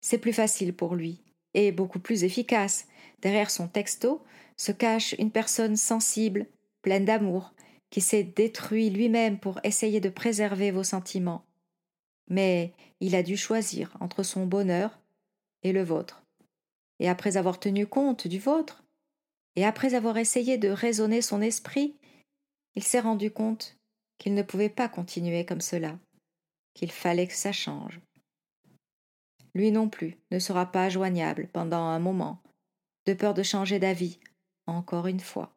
C'est 0.00 0.18
plus 0.18 0.32
facile 0.32 0.74
pour 0.74 0.94
lui 0.94 1.22
et 1.54 1.72
beaucoup 1.72 1.98
plus 1.98 2.24
efficace. 2.24 2.86
Derrière 3.22 3.50
son 3.50 3.68
texto 3.68 4.22
se 4.56 4.72
cache 4.72 5.14
une 5.18 5.30
personne 5.30 5.76
sensible, 5.76 6.46
pleine 6.82 7.04
d'amour, 7.04 7.54
qui 7.90 8.00
s'est 8.00 8.24
détruit 8.24 8.90
lui-même 8.90 9.38
pour 9.38 9.60
essayer 9.64 10.00
de 10.00 10.08
préserver 10.08 10.70
vos 10.70 10.84
sentiments. 10.84 11.44
Mais 12.30 12.72
il 13.00 13.14
a 13.14 13.22
dû 13.22 13.36
choisir 13.36 13.96
entre 14.00 14.22
son 14.22 14.46
bonheur 14.46 14.98
et 15.62 15.72
le 15.72 15.82
vôtre. 15.82 16.22
Et 16.98 17.08
après 17.08 17.36
avoir 17.36 17.60
tenu 17.60 17.86
compte 17.86 18.26
du 18.26 18.38
vôtre, 18.38 18.82
et 19.56 19.64
après 19.64 19.94
avoir 19.94 20.16
essayé 20.16 20.58
de 20.58 20.68
raisonner 20.68 21.22
son 21.22 21.42
esprit, 21.42 21.96
il 22.76 22.84
s'est 22.84 23.00
rendu 23.00 23.30
compte 23.30 23.76
qu'il 24.18 24.34
ne 24.34 24.42
pouvait 24.42 24.68
pas 24.68 24.88
continuer 24.88 25.44
comme 25.44 25.60
cela, 25.60 25.98
qu'il 26.74 26.92
fallait 26.92 27.26
que 27.26 27.34
ça 27.34 27.52
change. 27.52 28.00
Lui 29.54 29.72
non 29.72 29.88
plus 29.88 30.16
ne 30.30 30.38
sera 30.38 30.70
pas 30.70 30.88
joignable 30.88 31.48
pendant 31.52 31.82
un 31.82 31.98
moment, 31.98 32.40
de 33.06 33.14
peur 33.14 33.34
de 33.34 33.42
changer 33.42 33.78
d'avis, 33.78 34.20
encore 34.66 35.06
une 35.06 35.20
fois. 35.20 35.52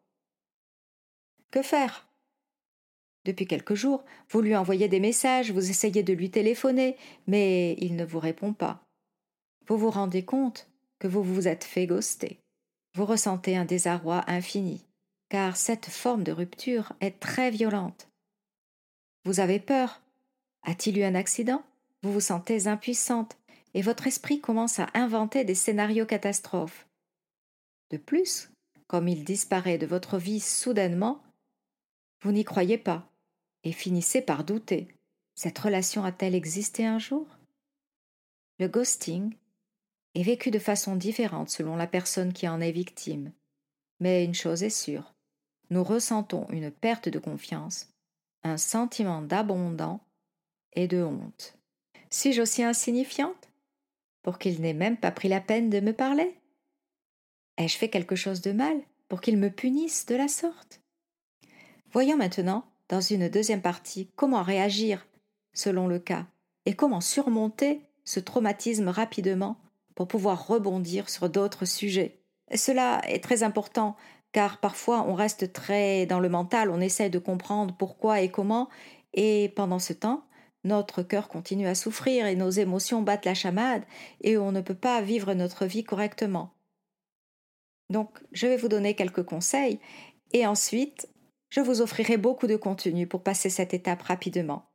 Que 1.52 1.62
faire? 1.62 2.08
Depuis 3.26 3.46
quelques 3.46 3.76
jours, 3.76 4.04
vous 4.30 4.42
lui 4.42 4.56
envoyez 4.56 4.88
des 4.88 5.00
messages, 5.00 5.52
vous 5.52 5.70
essayez 5.70 6.04
de 6.04 6.14
lui 6.14 6.30
téléphoner, 6.30 6.98
mais 7.28 7.74
il 7.80 7.96
ne 7.96 8.04
vous 8.04 8.20
répond 8.20 8.54
pas. 8.54 8.84
Vous 9.68 9.78
vous 9.78 9.92
rendez 9.92 10.26
compte 10.26 10.68
que 11.00 11.08
vous 11.08 11.24
vous 11.24 11.48
êtes 11.48 11.64
fait 11.64 11.88
ghoster. 11.88 12.40
Vous 12.96 13.06
ressentez 13.06 13.56
un 13.56 13.66
désarroi 13.66 14.24
infini, 14.28 14.86
car 15.30 15.56
cette 15.56 15.88
forme 15.88 16.24
de 16.24 16.32
rupture 16.32 16.94
est 17.00 17.20
très 17.20 17.50
violente. 17.50 18.10
Vous 19.26 19.40
avez 19.40 19.60
peur. 19.60 20.02
A-t-il 20.64 20.98
eu 20.98 21.04
un 21.04 21.16
accident? 21.16 21.64
Vous 22.02 22.12
vous 22.12 22.20
sentez 22.20 22.68
impuissante 22.68 23.38
et 23.74 23.82
votre 23.82 24.06
esprit 24.06 24.42
commence 24.42 24.80
à 24.80 24.90
inventer 24.94 25.46
des 25.46 25.56
scénarios 25.56 26.06
catastrophes. 26.06 26.88
De 27.90 27.98
plus, 27.98 28.52
comme 28.88 29.08
il 29.08 29.24
disparaît 29.24 29.78
de 29.78 29.86
votre 29.86 30.18
vie 30.18 30.42
soudainement, 30.42 31.24
vous 32.22 32.32
n'y 32.32 32.44
croyez 32.44 32.78
pas 32.78 33.10
et 33.64 33.72
finissez 33.72 34.22
par 34.22 34.44
douter. 34.44 34.88
Cette 35.36 35.60
relation 35.60 36.04
a-t-elle 36.04 36.36
existé 36.36 36.86
un 36.86 37.00
jour? 37.00 37.26
Le 38.60 38.68
ghosting 38.68 39.36
est 40.16 40.24
vécu 40.24 40.52
de 40.52 40.60
façon 40.60 40.96
différente 40.96 41.50
selon 41.50 41.76
la 41.76 41.88
personne 41.88 42.34
qui 42.34 42.48
en 42.48 42.62
est 42.62 42.72
victime. 42.72 43.32
Mais 44.00 44.26
une 44.26 44.36
chose 44.36 44.64
est 44.64 44.70
sûre, 44.70 45.14
nous 45.70 45.84
ressentons 45.84 46.48
une 46.50 46.72
perte 46.72 47.10
de 47.10 47.20
confiance, 47.20 47.90
un 48.44 48.58
sentiment 48.58 49.22
d'abondant 49.22 50.02
et 50.74 50.88
de 50.88 51.02
honte. 51.02 51.58
Suis-je 52.10 52.42
aussi 52.42 52.64
insignifiante 52.64 53.50
pour 54.22 54.38
qu'il 54.38 54.62
n'ait 54.62 54.74
même 54.74 54.98
pas 54.98 55.12
pris 55.12 55.30
la 55.30 55.42
peine 55.42 55.70
de 55.70 55.80
me 55.80 55.94
parler? 55.94 56.36
Ai-je 57.58 57.78
fait 57.78 57.90
quelque 57.90 58.16
chose 58.16 58.42
de 58.42 58.52
mal 58.52 58.80
pour 59.10 59.22
qu'il 59.22 59.38
me 59.38 59.50
punisse 59.50 60.06
de 60.06 60.16
la 60.16 60.28
sorte? 60.28 60.82
Voyons 61.92 62.18
maintenant, 62.18 62.66
dans 62.90 63.02
une 63.02 63.30
deuxième 63.30 63.62
partie, 63.62 64.10
comment 64.16 64.44
réagir 64.44 65.08
selon 65.54 65.88
le 65.88 66.00
cas 66.00 66.26
et 66.66 66.76
comment 66.76 67.02
surmonter 67.02 67.82
ce 68.06 68.20
traumatisme 68.20 68.90
rapidement 68.90 69.58
pour 69.96 70.08
pouvoir 70.08 70.48
rebondir 70.48 71.10
sur 71.10 71.30
d'autres 71.30 71.66
sujets. 71.66 72.20
Cela 72.54 73.02
est 73.08 73.24
très 73.24 73.44
important 73.44 73.96
car 74.32 74.60
parfois 74.60 75.06
on 75.08 75.14
reste 75.14 75.54
très 75.54 76.06
dans 76.06 76.20
le 76.20 76.30
mental, 76.30 76.70
on 76.70 76.82
essaie 76.82 77.10
de 77.10 77.20
comprendre 77.20 77.76
pourquoi 77.78 78.22
et 78.22 78.30
comment, 78.30 78.70
et 79.14 79.54
pendant 79.56 79.80
ce 79.80 79.94
temps, 79.94 80.26
notre 80.64 81.04
cœur 81.04 81.28
continue 81.28 81.68
à 81.68 81.76
souffrir 81.76 82.26
et 82.26 82.36
nos 82.36 82.50
émotions 82.50 83.02
battent 83.02 83.26
la 83.26 83.36
chamade 83.36 83.84
et 84.22 84.38
on 84.38 84.52
ne 84.52 84.62
peut 84.62 84.76
pas 84.76 85.02
vivre 85.02 85.34
notre 85.34 85.66
vie 85.66 85.84
correctement. 85.84 86.52
Donc, 87.90 88.20
je 88.32 88.48
vais 88.48 88.58
vous 88.58 88.70
donner 88.70 88.96
quelques 88.96 89.24
conseils 89.24 89.80
et 90.32 90.48
ensuite, 90.48 91.10
je 91.54 91.62
vous 91.62 91.82
offrirai 91.82 92.18
beaucoup 92.18 92.48
de 92.48 92.56
contenu 92.56 93.06
pour 93.06 93.22
passer 93.22 93.52
cette 93.52 93.76
étape 93.76 94.02
rapidement. 94.02 94.72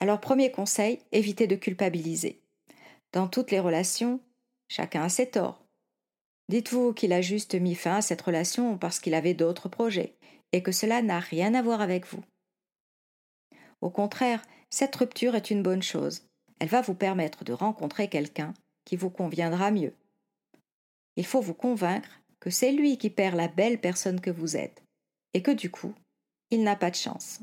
Alors, 0.00 0.22
premier 0.22 0.50
conseil, 0.50 1.00
évitez 1.12 1.46
de 1.46 1.54
culpabiliser. 1.54 2.40
Dans 3.12 3.28
toutes 3.28 3.50
les 3.50 3.60
relations, 3.60 4.20
chacun 4.68 5.02
a 5.02 5.10
ses 5.10 5.28
torts. 5.28 5.62
Dites-vous 6.48 6.94
qu'il 6.94 7.12
a 7.12 7.20
juste 7.20 7.54
mis 7.54 7.74
fin 7.74 7.96
à 7.96 8.00
cette 8.00 8.22
relation 8.22 8.78
parce 8.78 9.00
qu'il 9.00 9.12
avait 9.12 9.34
d'autres 9.34 9.68
projets 9.68 10.16
et 10.52 10.62
que 10.62 10.72
cela 10.72 11.02
n'a 11.02 11.20
rien 11.20 11.52
à 11.52 11.60
voir 11.60 11.82
avec 11.82 12.06
vous. 12.06 12.24
Au 13.82 13.90
contraire, 13.90 14.40
cette 14.70 14.96
rupture 14.96 15.34
est 15.34 15.50
une 15.50 15.62
bonne 15.62 15.82
chose. 15.82 16.22
Elle 16.58 16.68
va 16.68 16.80
vous 16.80 16.94
permettre 16.94 17.44
de 17.44 17.52
rencontrer 17.52 18.08
quelqu'un 18.08 18.54
qui 18.86 18.96
vous 18.96 19.10
conviendra 19.10 19.70
mieux. 19.70 19.92
Il 21.16 21.26
faut 21.26 21.42
vous 21.42 21.52
convaincre 21.52 22.22
que 22.40 22.48
c'est 22.48 22.72
lui 22.72 22.96
qui 22.96 23.10
perd 23.10 23.36
la 23.36 23.48
belle 23.48 23.78
personne 23.78 24.22
que 24.22 24.30
vous 24.30 24.56
êtes 24.56 24.85
et 25.34 25.42
que 25.42 25.50
du 25.50 25.70
coup, 25.70 25.94
il 26.50 26.62
n'a 26.62 26.76
pas 26.76 26.90
de 26.90 26.96
chance. 26.96 27.40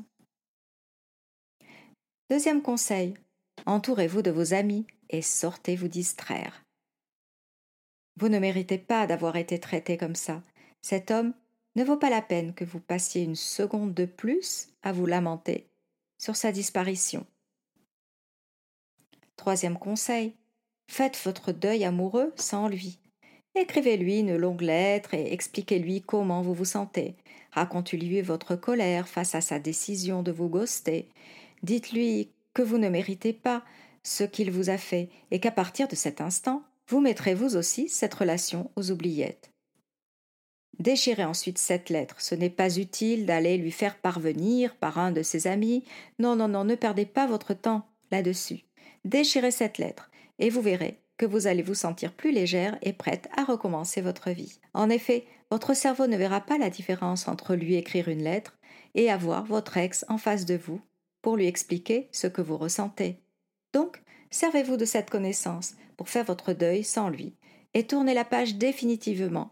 Deuxième 2.30 2.62
conseil, 2.62 3.14
entourez-vous 3.66 4.22
de 4.22 4.30
vos 4.30 4.54
amis 4.54 4.86
et 5.10 5.22
sortez 5.22 5.76
vous 5.76 5.88
distraire. 5.88 6.64
Vous 8.16 8.28
ne 8.28 8.38
méritez 8.38 8.78
pas 8.78 9.06
d'avoir 9.06 9.36
été 9.36 9.58
traité 9.58 9.96
comme 9.96 10.14
ça. 10.14 10.42
Cet 10.82 11.10
homme 11.10 11.34
ne 11.76 11.84
vaut 11.84 11.96
pas 11.96 12.10
la 12.10 12.22
peine 12.22 12.54
que 12.54 12.64
vous 12.64 12.80
passiez 12.80 13.22
une 13.22 13.36
seconde 13.36 13.94
de 13.94 14.04
plus 14.04 14.68
à 14.82 14.92
vous 14.92 15.06
lamenter 15.06 15.68
sur 16.18 16.36
sa 16.36 16.52
disparition. 16.52 17.26
Troisième 19.36 19.78
conseil, 19.78 20.34
faites 20.88 21.20
votre 21.24 21.52
deuil 21.52 21.84
amoureux 21.84 22.32
sans 22.36 22.68
lui. 22.68 23.00
Écrivez-lui 23.56 24.20
une 24.20 24.36
longue 24.36 24.62
lettre 24.62 25.14
et 25.14 25.32
expliquez-lui 25.32 26.02
comment 26.02 26.42
vous 26.42 26.54
vous 26.54 26.64
sentez. 26.64 27.16
Racontez-lui 27.54 28.20
votre 28.20 28.56
colère 28.56 29.06
face 29.06 29.36
à 29.36 29.40
sa 29.40 29.60
décision 29.60 30.24
de 30.24 30.32
vous 30.32 30.48
ghoster. 30.48 31.08
Dites-lui 31.62 32.30
que 32.52 32.62
vous 32.62 32.78
ne 32.78 32.88
méritez 32.88 33.32
pas 33.32 33.62
ce 34.02 34.24
qu'il 34.24 34.50
vous 34.50 34.70
a 34.70 34.76
fait 34.76 35.08
et 35.30 35.38
qu'à 35.38 35.52
partir 35.52 35.86
de 35.86 35.94
cet 35.94 36.20
instant, 36.20 36.64
vous 36.88 37.00
mettrez 37.00 37.34
vous 37.34 37.54
aussi 37.54 37.88
cette 37.88 38.14
relation 38.14 38.72
aux 38.74 38.90
oubliettes. 38.90 39.50
Déchirez 40.80 41.24
ensuite 41.24 41.58
cette 41.58 41.90
lettre. 41.90 42.20
Ce 42.20 42.34
n'est 42.34 42.50
pas 42.50 42.76
utile 42.76 43.24
d'aller 43.24 43.56
lui 43.56 43.70
faire 43.70 43.98
parvenir 43.98 44.74
par 44.74 44.98
un 44.98 45.12
de 45.12 45.22
ses 45.22 45.46
amis. 45.46 45.84
Non, 46.18 46.34
non, 46.34 46.48
non, 46.48 46.64
ne 46.64 46.74
perdez 46.74 47.06
pas 47.06 47.28
votre 47.28 47.54
temps 47.54 47.86
là-dessus. 48.10 48.64
Déchirez 49.04 49.52
cette 49.52 49.78
lettre 49.78 50.10
et 50.40 50.50
vous 50.50 50.60
verrez 50.60 50.98
que 51.16 51.26
vous 51.26 51.46
allez 51.46 51.62
vous 51.62 51.74
sentir 51.74 52.12
plus 52.12 52.32
légère 52.32 52.78
et 52.82 52.92
prête 52.92 53.28
à 53.36 53.44
recommencer 53.44 54.00
votre 54.00 54.30
vie. 54.30 54.58
En 54.72 54.90
effet, 54.90 55.26
votre 55.50 55.74
cerveau 55.74 56.06
ne 56.06 56.16
verra 56.16 56.40
pas 56.40 56.58
la 56.58 56.70
différence 56.70 57.28
entre 57.28 57.54
lui 57.54 57.76
écrire 57.76 58.08
une 58.08 58.22
lettre 58.22 58.58
et 58.94 59.10
avoir 59.10 59.44
votre 59.44 59.76
ex 59.76 60.04
en 60.08 60.18
face 60.18 60.44
de 60.44 60.56
vous 60.56 60.80
pour 61.22 61.36
lui 61.36 61.46
expliquer 61.46 62.08
ce 62.12 62.26
que 62.26 62.42
vous 62.42 62.56
ressentez. 62.56 63.20
Donc, 63.72 64.02
servez-vous 64.30 64.76
de 64.76 64.84
cette 64.84 65.10
connaissance 65.10 65.74
pour 65.96 66.08
faire 66.08 66.24
votre 66.24 66.52
deuil 66.52 66.84
sans 66.84 67.08
lui 67.08 67.34
et 67.74 67.86
tournez 67.86 68.14
la 68.14 68.24
page 68.24 68.56
définitivement 68.56 69.50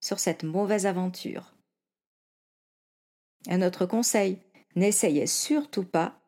sur 0.00 0.18
cette 0.18 0.42
mauvaise 0.42 0.86
aventure. 0.86 1.54
Un 3.48 3.62
autre 3.62 3.86
conseil, 3.86 4.38
n'essayez 4.76 5.26
surtout 5.26 5.84
pas 5.84 6.20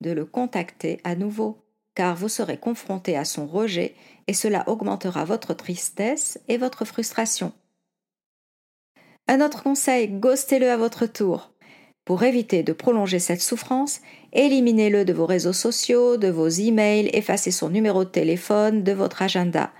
de 0.00 0.10
le 0.10 0.24
contacter 0.24 1.00
à 1.04 1.14
nouveau, 1.14 1.64
car 1.98 2.14
vous 2.14 2.28
serez 2.28 2.58
confronté 2.58 3.16
à 3.16 3.24
son 3.24 3.48
rejet 3.48 3.96
et 4.28 4.32
cela 4.32 4.62
augmentera 4.68 5.24
votre 5.24 5.52
tristesse 5.52 6.38
et 6.46 6.56
votre 6.56 6.84
frustration. 6.84 7.52
Un 9.26 9.40
autre 9.40 9.64
conseil, 9.64 10.06
ghostez-le 10.06 10.70
à 10.70 10.76
votre 10.76 11.06
tour. 11.06 11.50
Pour 12.04 12.22
éviter 12.22 12.62
de 12.62 12.72
prolonger 12.72 13.18
cette 13.18 13.40
souffrance, 13.40 14.00
éliminez-le 14.32 15.04
de 15.04 15.12
vos 15.12 15.26
réseaux 15.26 15.52
sociaux, 15.52 16.16
de 16.16 16.28
vos 16.28 16.46
emails, 16.46 17.10
effacez 17.14 17.50
son 17.50 17.68
numéro 17.68 18.04
de 18.04 18.10
téléphone, 18.10 18.84
de 18.84 18.92
votre 18.92 19.20
agenda. 19.20 19.72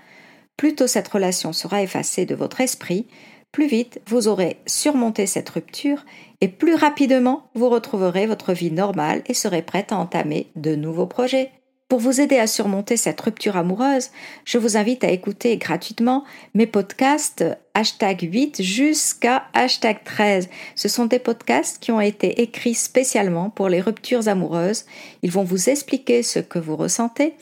Plus 0.57 0.75
tôt 0.75 0.87
cette 0.87 1.07
relation 1.07 1.53
sera 1.53 1.83
effacée 1.83 2.25
de 2.25 2.35
votre 2.35 2.59
esprit, 2.59 3.07
plus 3.53 3.67
vite 3.67 4.01
vous 4.07 4.27
aurez 4.27 4.57
surmonté 4.65 5.25
cette 5.25 5.49
rupture 5.49 6.03
et 6.41 6.49
plus 6.49 6.75
rapidement 6.75 7.49
vous 7.55 7.69
retrouverez 7.69 8.27
votre 8.27 8.51
vie 8.51 8.71
normale 8.71 9.23
et 9.25 9.33
serez 9.33 9.61
prête 9.61 9.93
à 9.93 9.95
entamer 9.95 10.51
de 10.57 10.75
nouveaux 10.75 11.07
projets. 11.07 11.53
Pour 11.89 11.99
vous 11.99 12.21
aider 12.21 12.37
à 12.37 12.45
surmonter 12.45 12.97
cette 12.97 13.19
rupture 13.19 13.57
amoureuse, 13.57 14.11
je 14.45 14.59
vous 14.59 14.77
invite 14.77 15.03
à 15.03 15.09
écouter 15.09 15.57
gratuitement 15.57 16.23
mes 16.53 16.67
podcasts 16.67 17.43
hashtag 17.73 18.29
8 18.31 18.61
jusqu'à 18.61 19.47
hashtag 19.53 20.03
13. 20.03 20.49
Ce 20.75 20.87
sont 20.87 21.07
des 21.07 21.17
podcasts 21.17 21.79
qui 21.81 21.91
ont 21.91 21.99
été 21.99 22.43
écrits 22.43 22.75
spécialement 22.75 23.49
pour 23.49 23.69
les 23.69 23.81
ruptures 23.81 24.27
amoureuses. 24.27 24.85
Ils 25.23 25.31
vont 25.31 25.43
vous 25.43 25.71
expliquer 25.71 26.21
ce 26.21 26.37
que 26.37 26.59
vous 26.59 26.75
ressentez, 26.75 27.33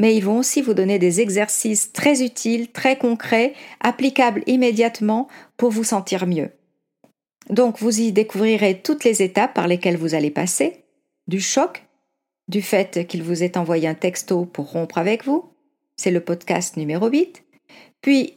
mais 0.00 0.16
ils 0.16 0.24
vont 0.24 0.38
aussi 0.38 0.62
vous 0.62 0.72
donner 0.72 0.98
des 0.98 1.20
exercices 1.20 1.92
très 1.92 2.22
utiles, 2.24 2.72
très 2.72 2.96
concrets, 2.96 3.52
applicables 3.80 4.42
immédiatement 4.46 5.28
pour 5.58 5.70
vous 5.70 5.84
sentir 5.84 6.26
mieux. 6.26 6.48
Donc 7.50 7.78
vous 7.78 8.00
y 8.00 8.10
découvrirez 8.10 8.80
toutes 8.80 9.04
les 9.04 9.20
étapes 9.20 9.52
par 9.52 9.68
lesquelles 9.68 9.98
vous 9.98 10.14
allez 10.14 10.30
passer, 10.30 10.82
du 11.28 11.42
choc, 11.42 11.84
du 12.52 12.60
fait 12.60 13.06
qu'il 13.08 13.22
vous 13.22 13.42
ait 13.42 13.56
envoyé 13.56 13.88
un 13.88 13.94
texto 13.94 14.44
pour 14.44 14.70
rompre 14.70 14.98
avec 14.98 15.24
vous, 15.24 15.50
c'est 15.96 16.10
le 16.10 16.20
podcast 16.20 16.76
numéro 16.76 17.08
8, 17.08 17.42
puis 18.02 18.34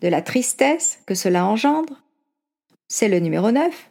de 0.00 0.08
la 0.08 0.22
tristesse 0.22 1.00
que 1.06 1.14
cela 1.14 1.44
engendre, 1.44 2.02
c'est 2.88 3.08
le 3.08 3.20
numéro 3.20 3.52
9, 3.52 3.90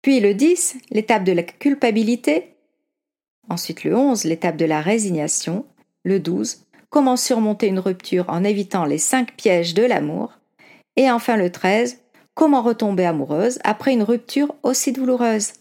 Puis 0.00 0.20
le 0.20 0.34
10, 0.34 0.76
l'étape 0.90 1.24
de 1.24 1.32
la 1.32 1.42
culpabilité. 1.42 2.54
Ensuite 3.48 3.84
le 3.84 3.96
11, 3.96 4.24
l'étape 4.24 4.56
de 4.56 4.66
la 4.66 4.82
résignation. 4.82 5.64
Le 6.04 6.20
12, 6.20 6.66
comment 6.90 7.16
surmonter 7.16 7.68
une 7.68 7.78
rupture 7.78 8.26
en 8.28 8.44
évitant 8.44 8.84
les 8.84 8.98
5 8.98 9.34
pièges 9.34 9.72
de 9.72 9.82
l'amour. 9.82 10.38
Et 10.96 11.10
enfin 11.10 11.36
le 11.38 11.50
13, 11.50 12.00
comment 12.34 12.60
retomber 12.60 13.06
amoureuse 13.06 13.58
après 13.64 13.94
une 13.94 14.02
rupture 14.02 14.54
aussi 14.62 14.92
douloureuse. 14.92 15.54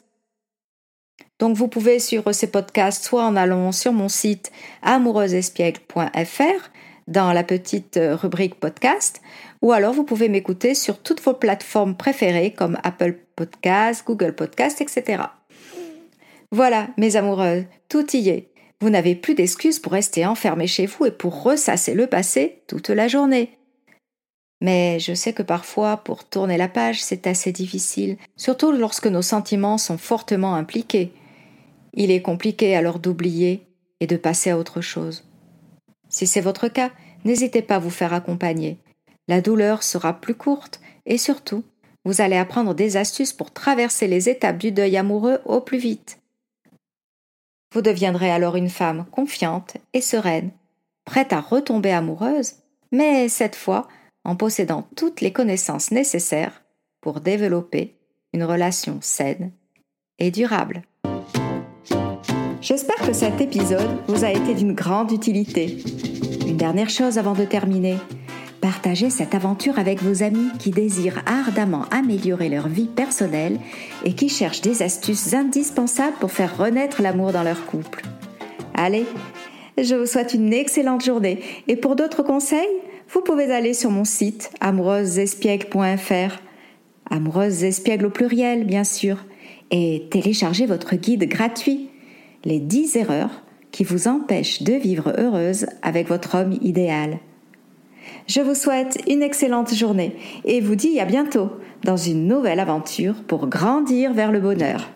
Donc 1.44 1.58
vous 1.58 1.68
pouvez 1.68 2.00
suivre 2.00 2.32
ces 2.32 2.48
podcasts 2.48 3.04
soit 3.04 3.26
en 3.26 3.36
allant 3.36 3.74
sur 3.74 3.92
mon 3.92 4.08
site 4.08 4.54
amoureusespiègle.fr 4.82 6.70
dans 7.08 7.34
la 7.34 7.44
petite 7.44 8.00
rubrique 8.02 8.56
podcast, 8.56 9.22
ou 9.62 9.74
alors 9.74 9.92
vous 9.92 10.06
pouvez 10.06 10.30
m'écouter 10.30 10.74
sur 10.74 11.00
toutes 11.00 11.22
vos 11.22 11.34
plateformes 11.34 11.98
préférées 11.98 12.54
comme 12.54 12.78
Apple 12.84 13.18
Podcasts, 13.36 14.08
Google 14.08 14.34
Podcasts, 14.34 14.80
etc. 14.80 15.24
Voilà, 16.54 16.88
mes 16.96 17.18
amoureuses, 17.18 17.66
tout 17.90 18.16
y 18.16 18.30
est. 18.30 18.48
Vous 18.80 18.90
n'avez 18.90 19.14
plus 19.14 19.36
d'excuses 19.36 19.80
pour 19.80 19.92
rester 19.92 20.26
enfermé 20.26 20.66
chez 20.66 20.86
vous 20.86 21.08
et 21.08 21.12
pour 21.12 21.44
ressasser 21.44 21.94
le 21.94 22.08
passé 22.08 22.64
toute 22.68 22.88
la 22.88 23.10
journée. 23.10 23.58
Mais 24.62 24.98
je 24.98 25.14
sais 25.14 25.34
que 25.34 25.44
parfois, 25.44 25.98
pour 25.98 26.24
tourner 26.24 26.56
la 26.56 26.70
page, 26.70 27.04
c'est 27.04 27.28
assez 27.28 27.52
difficile, 27.52 28.16
surtout 28.38 28.72
lorsque 28.72 29.08
nos 29.08 29.22
sentiments 29.22 29.78
sont 29.78 29.98
fortement 29.98 30.56
impliqués. 30.56 31.12
Il 31.94 32.12
est 32.12 32.22
compliqué 32.22 32.76
alors 32.76 33.00
d'oublier 33.00 33.68
et 34.00 34.08
de 34.08 34.18
passer 34.18 34.50
à 34.50 34.58
autre 34.58 34.82
chose. 34.82 35.24
Si 36.10 36.28
c'est 36.28 36.42
votre 36.42 36.68
cas, 36.68 36.92
n'hésitez 37.24 37.62
pas 37.62 37.76
à 37.76 37.80
vous 37.80 37.90
faire 37.90 38.14
accompagner. 38.14 38.80
La 39.28 39.42
douleur 39.42 39.84
sera 39.84 40.14
plus 40.14 40.36
courte 40.36 40.82
et 41.06 41.18
surtout, 41.18 41.64
vous 42.06 42.22
allez 42.22 42.36
apprendre 42.36 42.74
des 42.74 42.98
astuces 42.98 43.34
pour 43.34 43.52
traverser 43.52 44.08
les 44.08 44.28
étapes 44.28 44.58
du 44.58 44.72
deuil 44.72 44.98
amoureux 44.98 45.40
au 45.46 45.62
plus 45.62 45.78
vite. 45.78 46.20
Vous 47.74 47.82
deviendrez 47.82 48.30
alors 48.30 48.56
une 48.56 48.70
femme 48.70 49.06
confiante 49.12 49.78
et 49.94 50.02
sereine, 50.02 50.52
prête 51.06 51.34
à 51.34 51.42
retomber 51.42 51.92
amoureuse, 51.92 52.56
mais 52.92 53.30
cette 53.30 53.56
fois 53.56 53.88
en 54.24 54.36
possédant 54.36 54.88
toutes 54.96 55.22
les 55.22 55.34
connaissances 55.34 55.92
nécessaires 55.92 56.64
pour 57.02 57.20
développer 57.20 57.96
une 58.34 58.44
relation 58.44 59.00
saine 59.02 59.52
et 60.20 60.32
durable. 60.32 60.84
J'espère 62.64 63.06
que 63.06 63.12
cet 63.12 63.42
épisode 63.42 63.98
vous 64.08 64.24
a 64.24 64.32
été 64.32 64.54
d'une 64.54 64.72
grande 64.72 65.12
utilité. 65.12 65.80
Une 66.48 66.56
dernière 66.56 66.90
chose 66.90 67.18
avant 67.18 67.34
de 67.34 67.44
terminer. 67.44 67.98
Partagez 68.62 69.10
cette 69.10 69.36
aventure 69.36 69.78
avec 69.80 70.02
vos 70.02 70.24
amis 70.24 70.48
qui 70.60 70.72
désirent 70.72 71.22
ardemment 71.26 71.84
améliorer 71.92 72.48
leur 72.48 72.70
vie 72.70 72.88
personnelle 72.88 73.60
et 74.06 74.14
qui 74.14 74.30
cherchent 74.30 74.62
des 74.62 74.82
astuces 74.82 75.34
indispensables 75.34 76.16
pour 76.22 76.32
faire 76.32 76.58
renaître 76.58 77.02
l'amour 77.02 77.34
dans 77.34 77.44
leur 77.44 77.66
couple. 77.66 78.02
Allez, 78.76 79.06
je 79.78 79.96
vous 79.96 80.06
souhaite 80.06 80.34
une 80.34 80.54
excellente 80.54 81.04
journée 81.04 81.42
et 81.68 81.76
pour 81.76 81.98
d'autres 81.98 82.24
conseils, 82.24 82.80
vous 83.10 83.20
pouvez 83.20 83.52
aller 83.52 83.74
sur 83.74 83.92
mon 83.92 84.06
site 84.06 84.52
amoureusesespiègle.fr, 84.62 86.40
amoureuse 87.12 87.66
espiègle 87.66 88.06
au 88.06 88.10
pluriel 88.10 88.64
bien 88.64 88.86
sûr, 88.86 89.18
et 89.70 90.08
télécharger 90.10 90.66
votre 90.66 90.96
guide 90.96 91.28
gratuit 91.28 91.90
les 92.46 92.60
10 92.60 92.98
erreurs 92.98 93.44
qui 93.72 93.84
vous 93.84 94.08
empêchent 94.08 94.64
de 94.64 94.74
vivre 94.74 95.14
heureuse 95.18 95.66
avec 95.82 96.08
votre 96.08 96.36
homme 96.36 96.58
idéal. 96.62 97.20
Je 98.28 98.42
vous 98.42 98.56
souhaite 98.56 99.02
une 99.08 99.24
excellente 99.24 99.74
journée 99.74 100.16
et 100.46 100.62
vous 100.62 100.76
dis 100.76 101.00
à 101.00 101.06
bientôt 101.06 101.50
dans 101.84 101.98
une 101.98 102.28
nouvelle 102.28 102.60
aventure 102.60 103.16
pour 103.28 103.48
grandir 103.48 104.14
vers 104.14 104.32
le 104.32 104.40
bonheur. 104.40 104.90